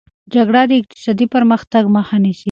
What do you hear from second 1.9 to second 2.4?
مخه نیسي.